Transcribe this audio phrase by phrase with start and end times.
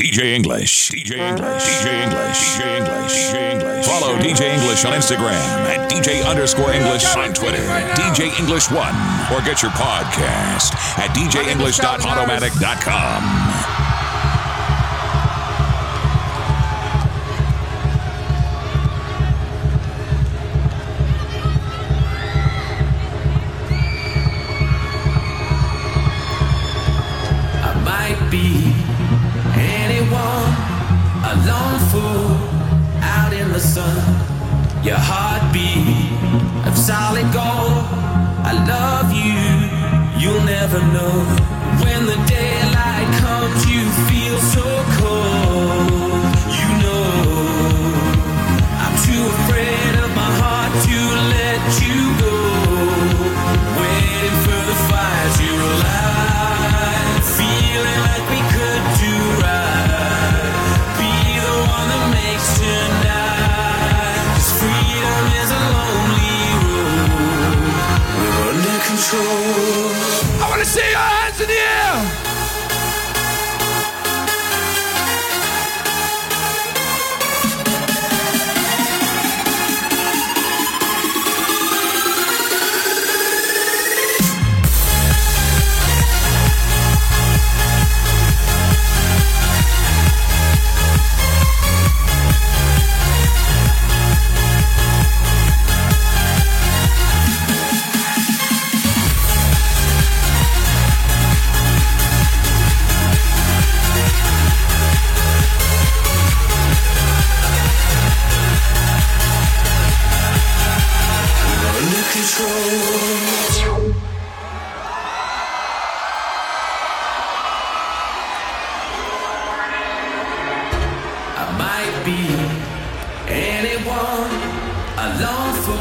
[0.00, 0.88] DJ English.
[0.88, 1.62] DJ English.
[1.62, 2.56] DJ English.
[2.56, 3.12] DJ English.
[3.12, 3.84] DJ English.
[3.84, 5.36] Follow DJ English on Instagram
[5.68, 7.60] at DJ underscore English on Twitter.
[8.00, 8.94] DJ English One.
[9.28, 13.59] Or get your podcast at DJEnglish.automatic.com.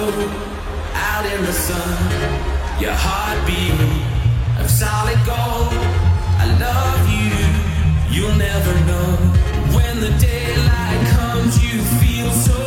[0.02, 1.97] out in the sun.
[2.80, 3.73] Your heartbeat
[4.60, 5.73] of solid gold.
[6.42, 7.36] I love you,
[8.14, 9.10] you'll never know.
[9.76, 12.58] When the daylight comes, you feel so.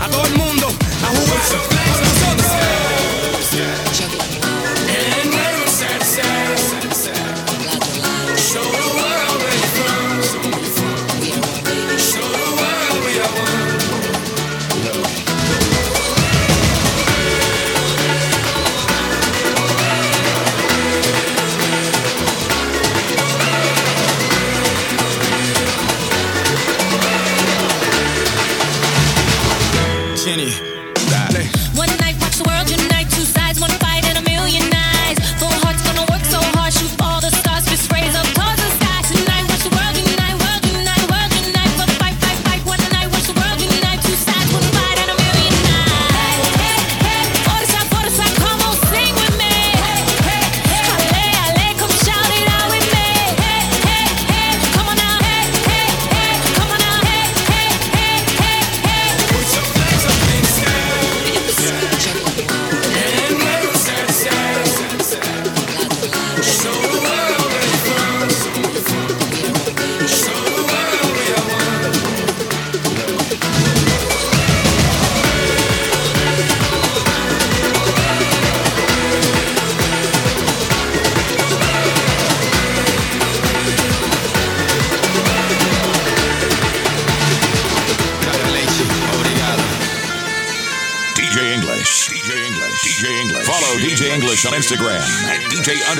[0.00, 0.37] I don't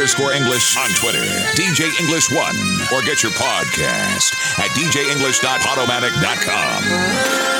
[0.08, 1.20] underscore English on Twitter,
[1.54, 2.56] DJ English One,
[2.94, 7.57] or get your podcast at DJEnglish.podomatic.com.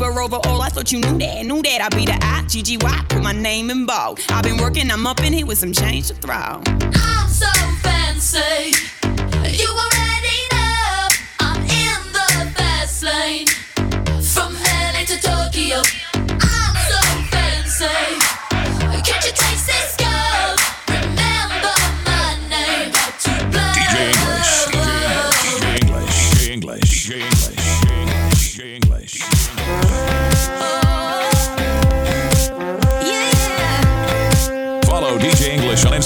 [0.00, 0.62] Uber overall.
[0.62, 1.80] I thought you knew that, knew that.
[1.82, 4.16] I be the I, put my name in ball.
[4.30, 6.34] I've been working, I'm up in here with some change to throw.
[6.34, 7.50] I'm so
[7.82, 8.72] fancy.
[9.60, 11.08] You already know
[11.40, 13.46] I'm in the fast lane.
[14.22, 16.09] From LA to Tokyo.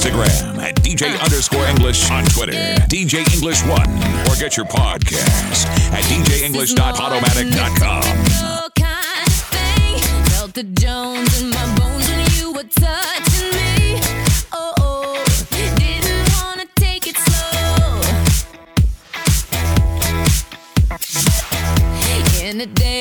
[0.04, 2.52] Instagram at DJ underscore English, on Twitter,
[2.88, 3.88] DJ English One,
[4.28, 8.02] or get your podcast at DJEnglish.podomatic.com.
[10.52, 13.98] The Jones in my bones when you were touching me.
[14.52, 18.00] Oh, oh, didn't wanna take it slow.
[22.48, 22.93] In a day.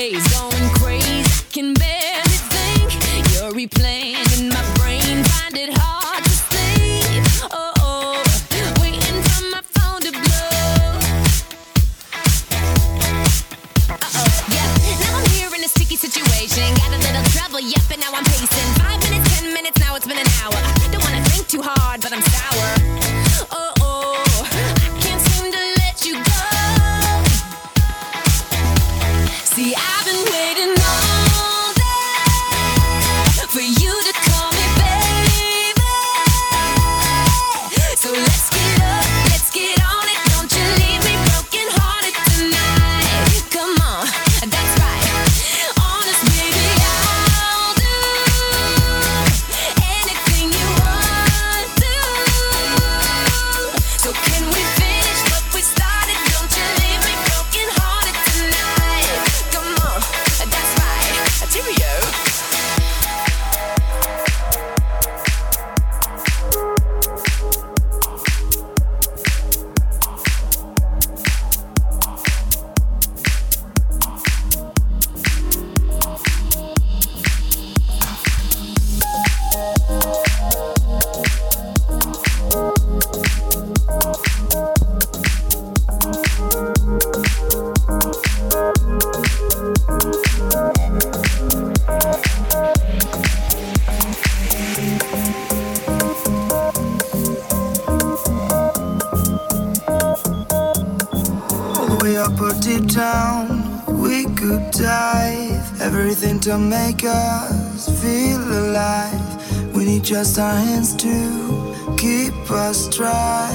[106.53, 109.73] can make us feel alive.
[109.73, 113.49] We need just our hands to keep us dry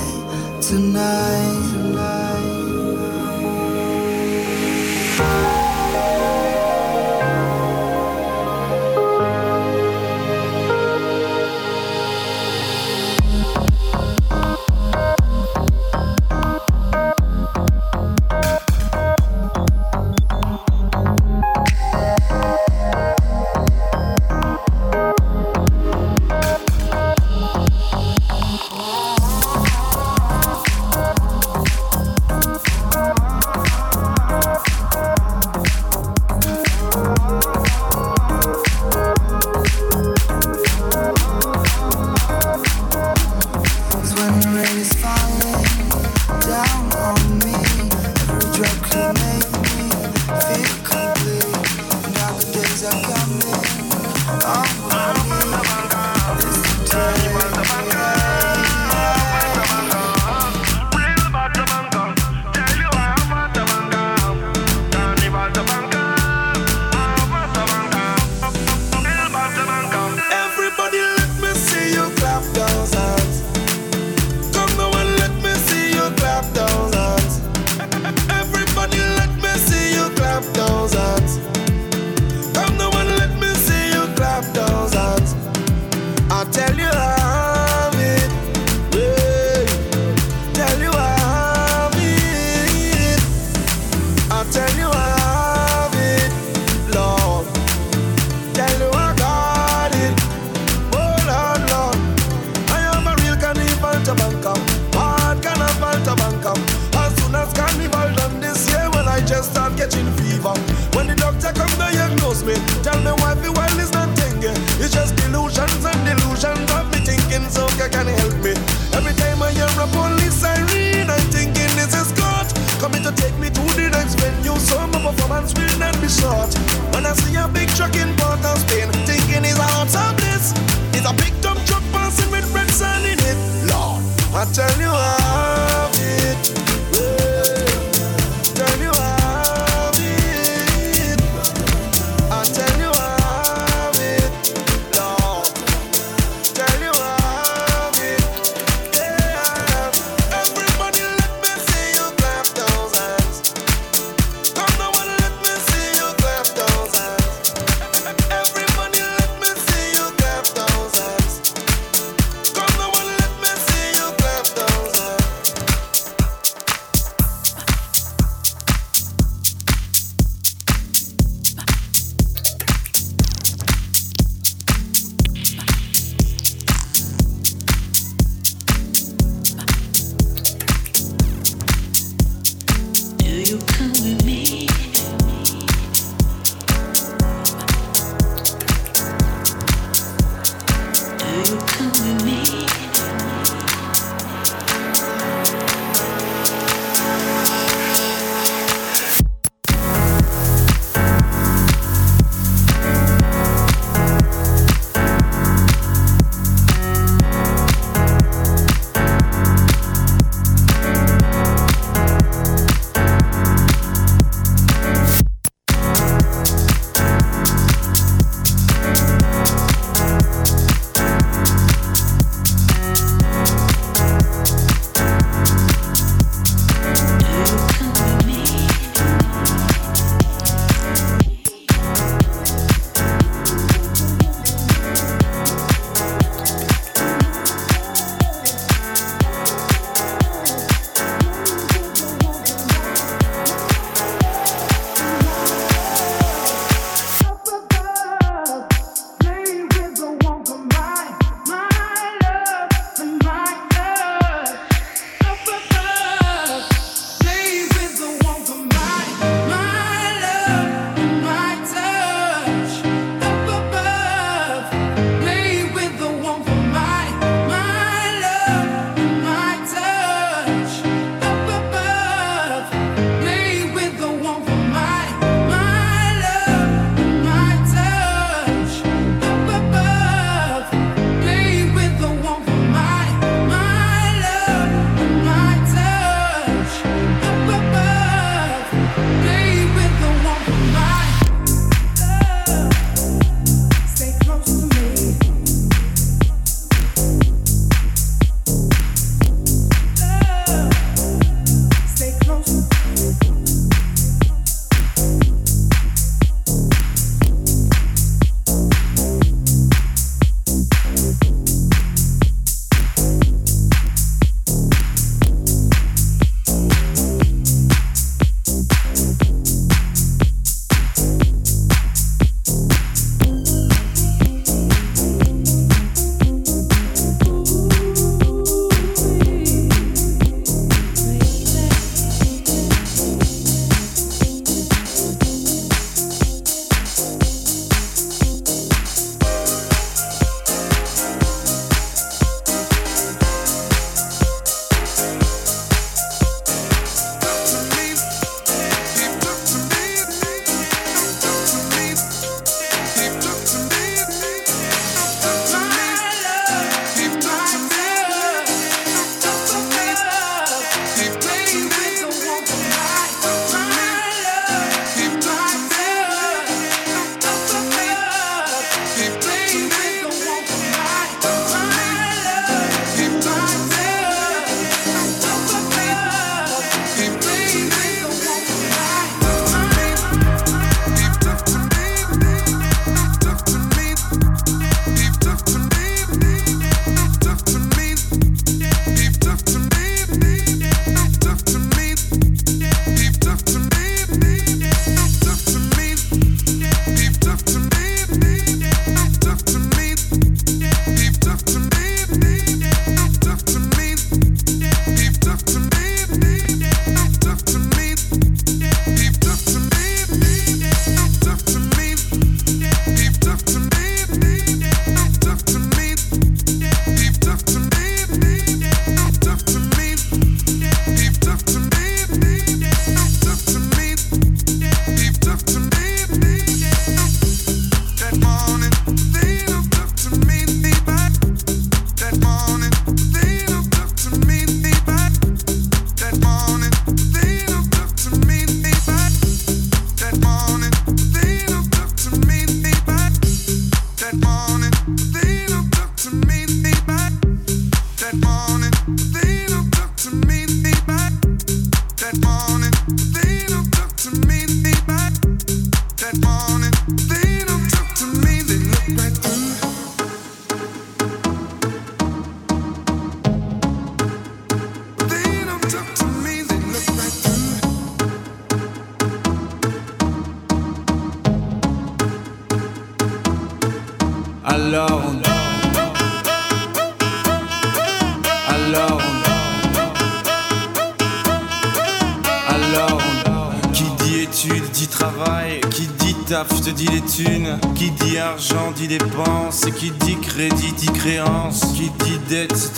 [0.61, 1.78] tonight.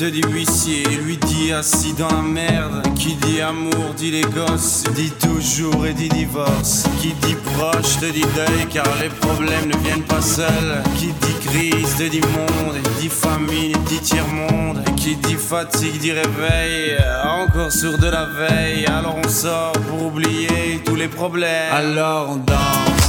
[0.00, 2.82] Dette te dit huissier Lui dit assis dans la merde.
[2.96, 6.84] Qui dit amour dit les gosses Dit toujours et dit divorce.
[7.00, 10.82] Qui dit proche te dit deuil Car les problèmes ne viennent pas seuls.
[10.96, 14.82] Qui dit crise te dit monde Dit famine dit tiers-monde.
[14.96, 18.86] Qui dit fatigue dit réveil Encore sur de la veille.
[18.86, 21.72] Alors on sort pour oublier tous les problèmes.
[21.72, 23.00] Alors on danse.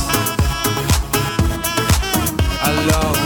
[2.64, 3.21] Alors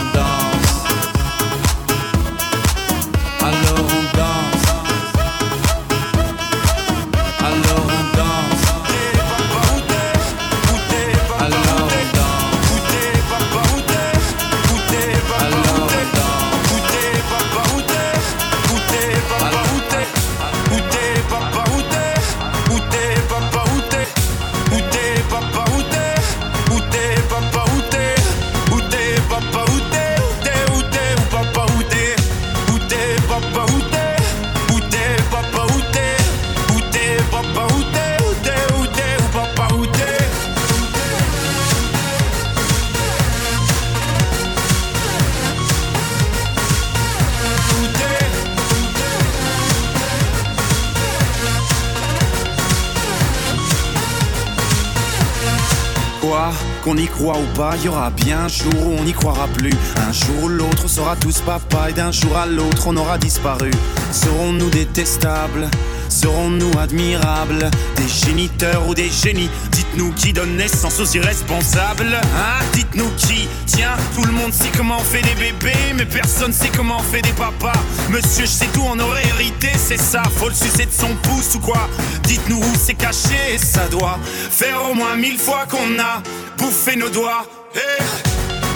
[56.86, 59.72] Qu'on y croit ou pas, y aura bien un jour où on n'y croira plus.
[60.08, 63.18] Un jour où l'autre on sera tous papa et d'un jour à l'autre on aura
[63.18, 63.72] disparu.
[64.12, 65.68] Serons-nous détestables?
[66.08, 67.70] Serons-nous admirables?
[67.96, 69.50] Des géniteurs ou des génies?
[69.72, 72.64] Dites-nous qui donne naissance aux irresponsables Hein?
[72.72, 73.48] Dites-nous qui?
[73.66, 77.12] Tiens, tout le monde sait comment on fait des bébés Mais personne sait comment on
[77.12, 77.80] fait des papas.
[78.10, 80.22] Monsieur, je sais tout, on aurait hérité, c'est ça.
[80.36, 81.88] Faut le sucer de son pouce ou quoi?
[82.22, 86.22] Dites-nous où c'est caché, ça doit Faire au moins mille fois qu'on a
[86.56, 87.46] bouffé nos doigts.
[87.74, 87.78] Eh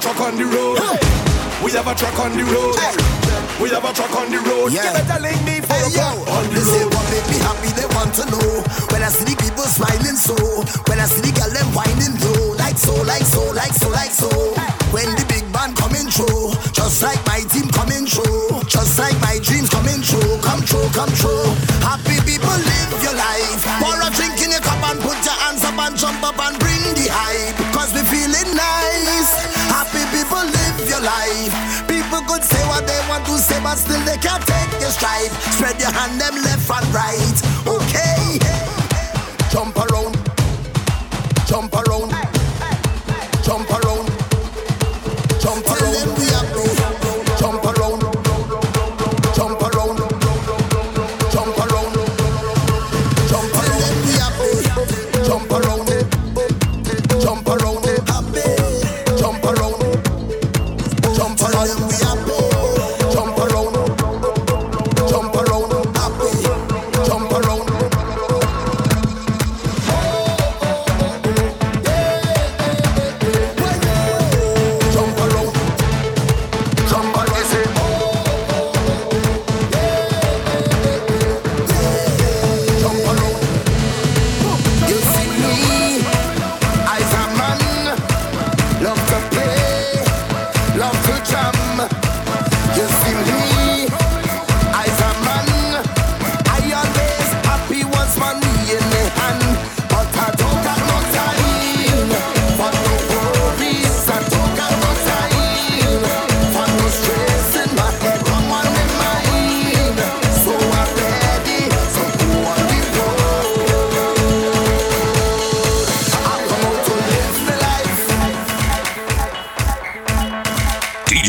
[0.00, 0.80] a truck on the road.
[1.60, 2.72] We have a truck on the road.
[3.60, 4.72] We have a truck on the road.
[4.72, 4.88] Yeah.
[4.88, 6.24] You better link me for hey, yo.
[6.24, 6.88] on the road.
[6.88, 8.64] what make me happy, they want to know.
[8.96, 10.36] When I see the people smiling so,
[10.88, 14.08] when I see the girl them whining low, like so, like so, like so, like
[14.08, 14.32] so.
[14.88, 19.36] When the big band coming through, just like my team coming through, just like my
[19.44, 21.44] dreams coming true, come true, come true.
[21.84, 23.60] Happy people live your life.
[23.84, 26.56] Pour a drink in your cup and put your hands up and jump up and
[26.56, 29.59] bring the hype, cause we feeling nice
[31.02, 31.52] life.
[31.88, 35.32] People could say what they want to say, but still they can't take your strife.
[35.56, 37.36] Spread your hand, them left and right.
[37.66, 38.38] Okay,
[39.50, 40.16] jump around,
[41.46, 41.99] jump around.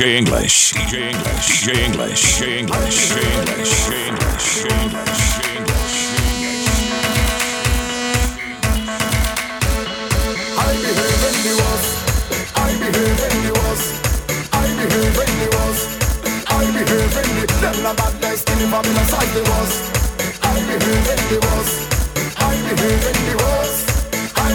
[0.01, 0.73] DJ English.
[0.73, 1.61] DJ English.
[1.61, 2.31] DJ English.
[2.33, 2.89] DJ English.
[3.11, 4.45] DJ English.
[4.49, 5.05] DJ English.
[5.13, 6.01] DJ English.
[17.61, 19.81] Them a badness in the Babylon side the worst
[20.41, 21.77] I behave in the worst
[22.41, 23.90] I behave in the worst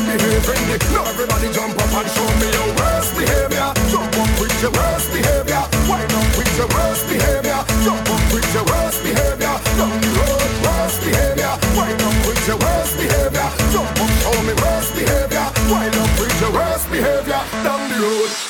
[0.07, 0.81] behaving.
[0.95, 3.69] Now everybody jump up and show me your worst behavior.
[3.91, 5.63] Jump up with your worst behavior.
[5.91, 7.61] Wind up with your worst behavior.
[7.83, 9.55] Jump up with your worst behavior.
[9.79, 11.55] Down the road, worst behavior.
[11.75, 13.49] Wind up with your worst behavior.
[13.75, 15.47] Jump up, show me worst behavior.
[15.71, 17.43] Wind up with your worst behavior.
[17.67, 18.46] Down the road.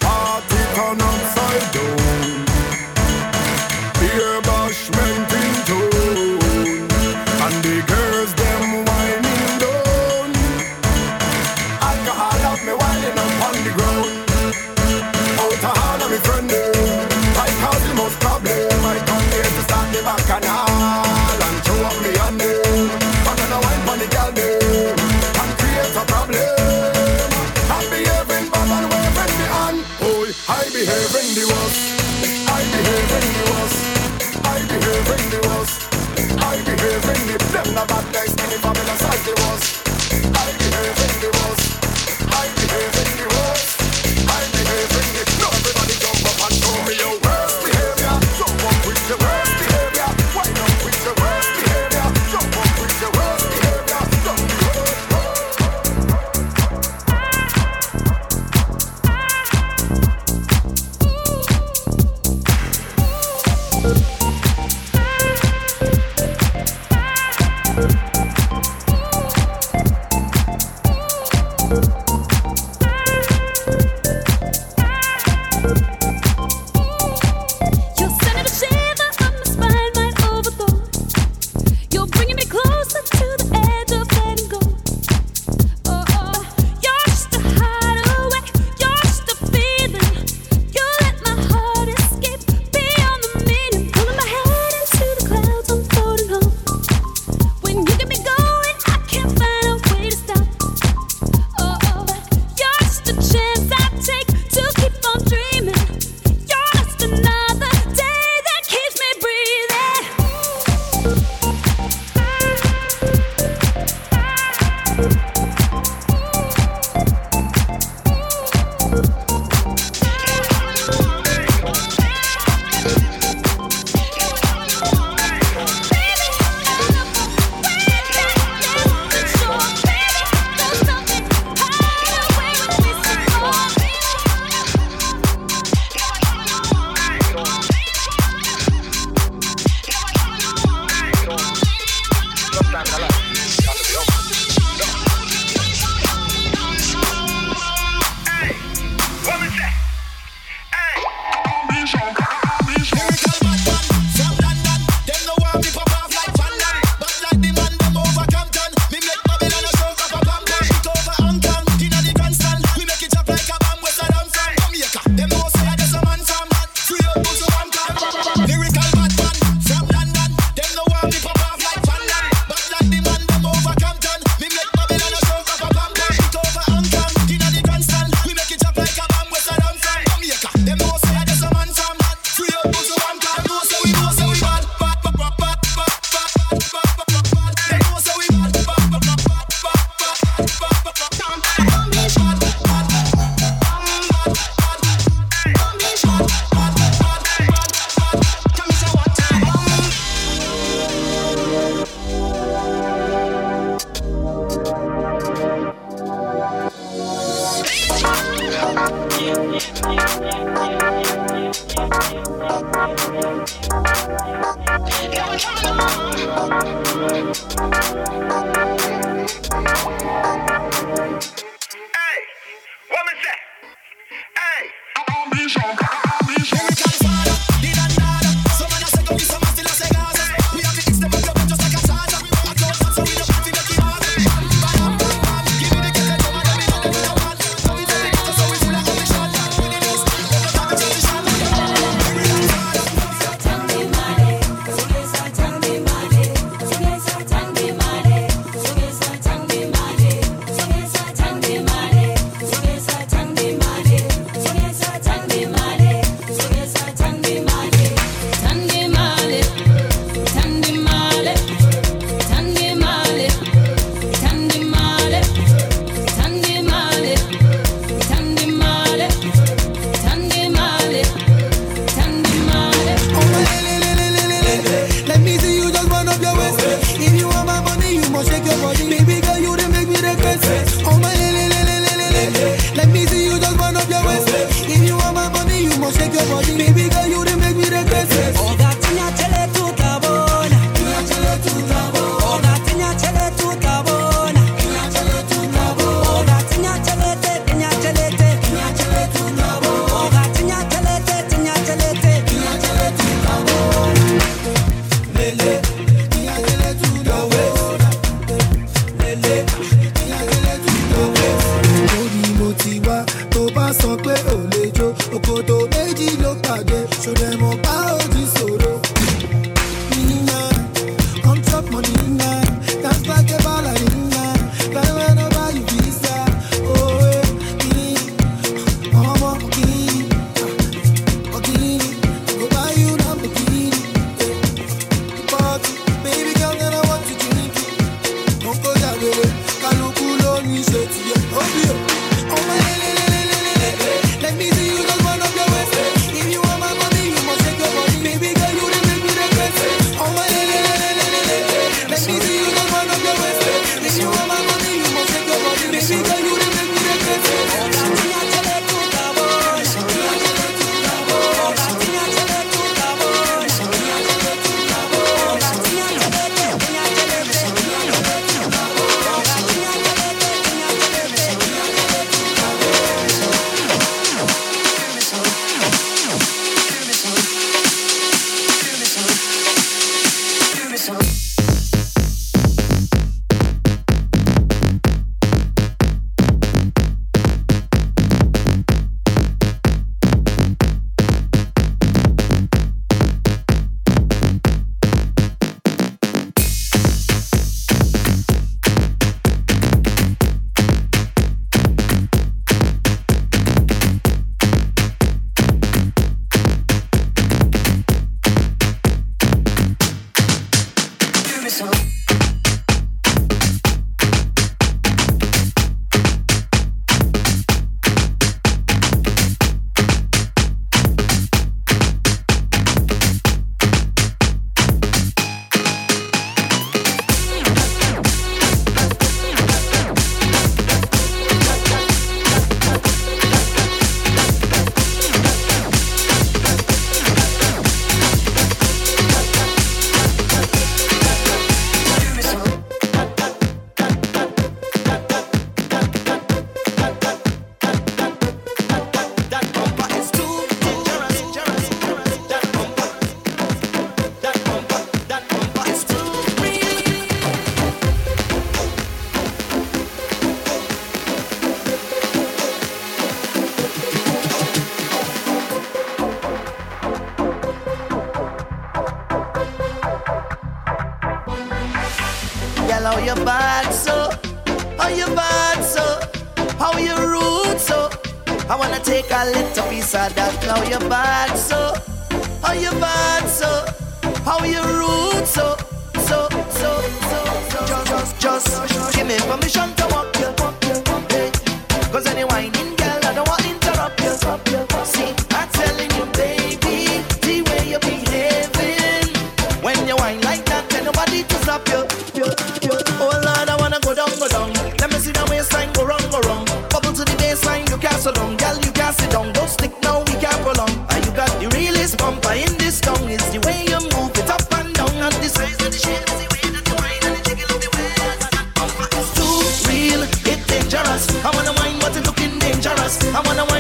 [523.05, 523.56] I wanna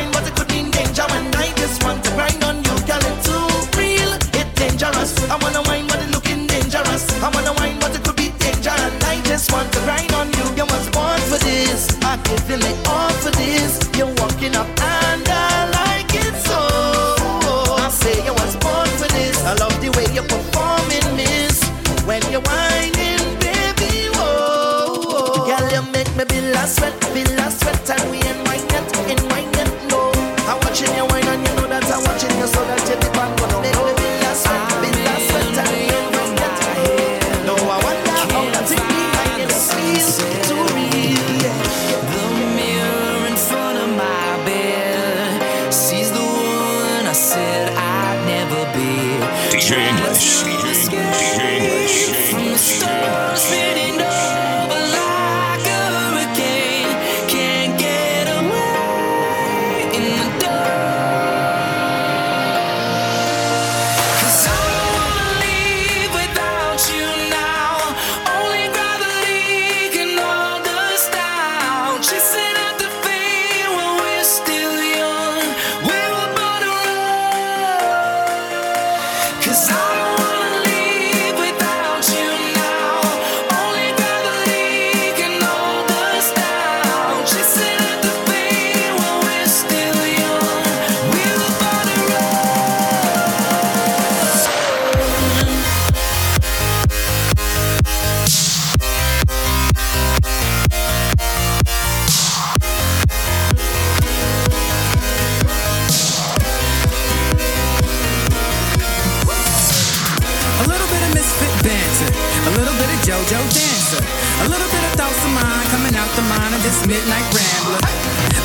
[116.87, 117.83] midnight rambler.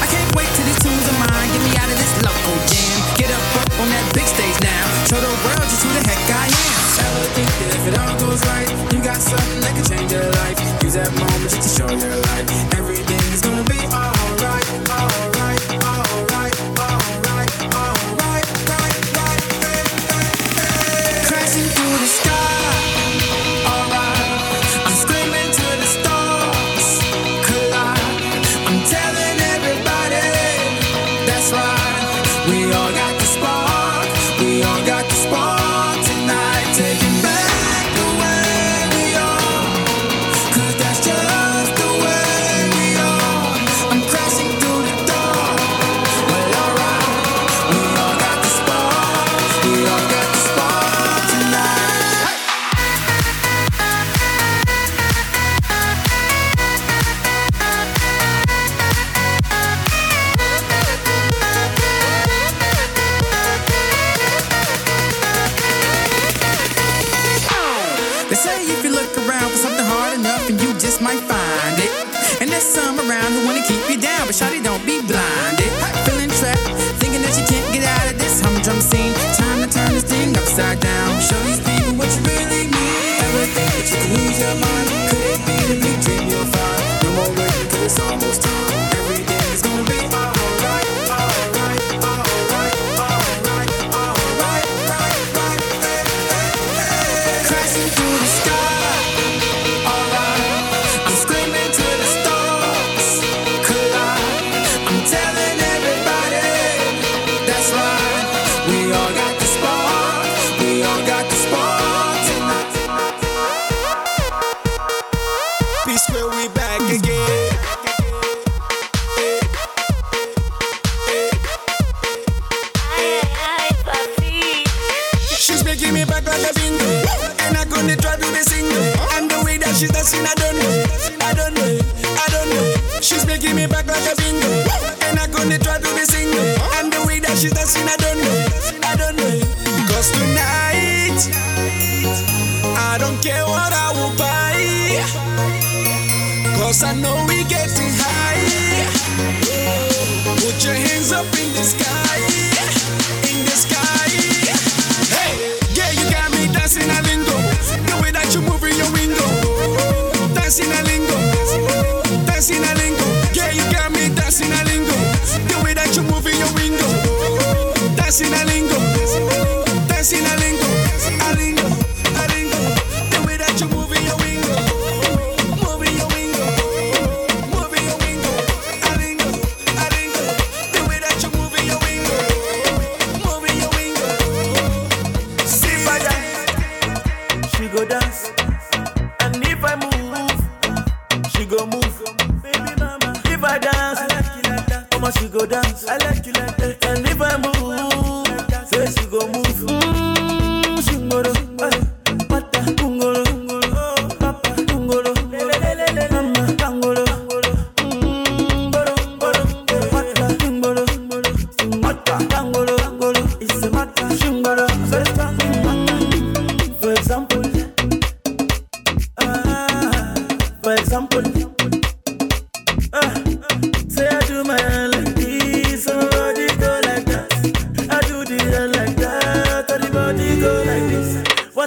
[0.01, 1.49] I can't wait till these tunes are mine.
[1.53, 2.97] Get me out of this local jam.
[3.21, 4.85] Get up, up on that big stage now.
[5.05, 6.81] Show the world just who the heck I am.
[7.05, 10.57] Ever think if it all goes right, you got something that can change your life.
[10.81, 12.20] Use that moment just to show your life.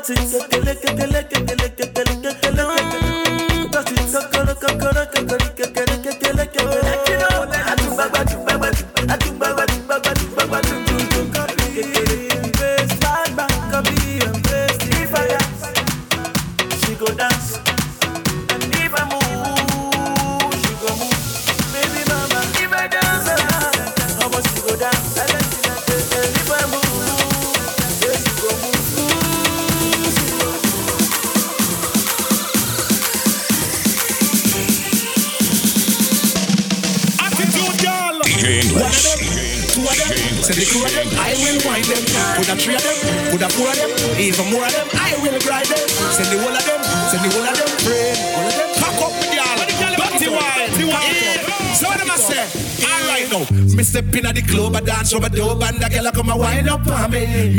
[0.06, 0.53] party.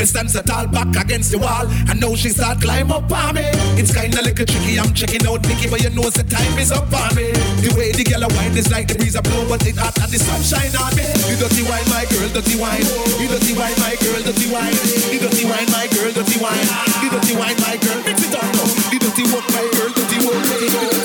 [0.05, 1.65] stands stand set all back against the wall.
[1.89, 3.45] I know she start climb up on me.
[3.79, 4.79] It's kinda like a tricky.
[4.79, 7.31] I'm checking out Nikki, but you know the time is up on me.
[7.63, 10.11] The way the girl wine is like the breeze a blow, but it hot and
[10.11, 11.05] the sunshine on me.
[11.29, 12.85] You dirty wine, my girl, dirty wine.
[13.17, 14.77] You dirty wine, my girl, dirty wine.
[15.09, 16.67] You dirty wine, my girl, see wine.
[17.01, 18.67] You dirty wine, my girl, mix it up now.
[18.93, 21.04] You see work, my girl, don't see work.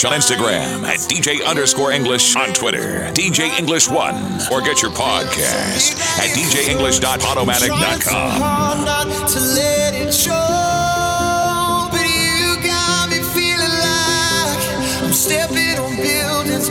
[0.00, 4.14] English on Instagram, at DJ underscore English on Twitter, DJ English One,
[4.50, 8.40] or get your podcast at DJEnglish.podomatic.com.
[15.02, 16.70] Not stepping on buildings.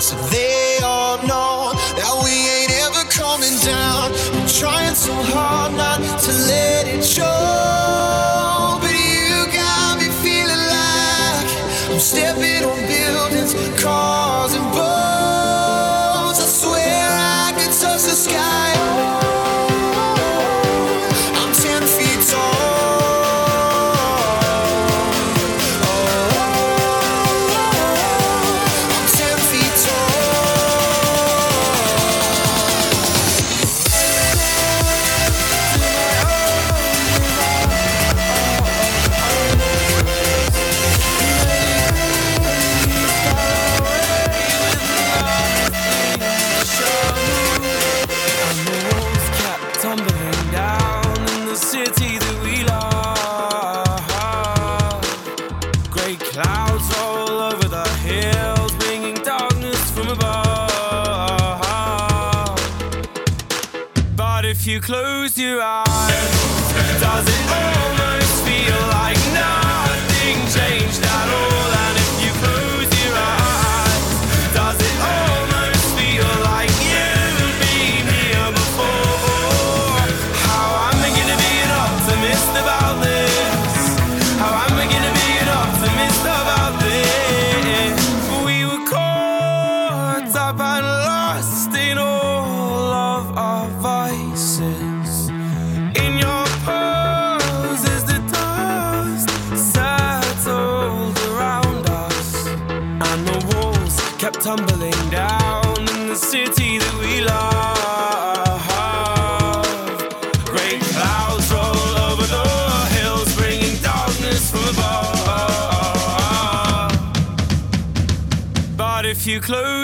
[0.00, 3.89] so they all know that we ain't ever coming down.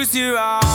[0.06, 0.65] lose you out.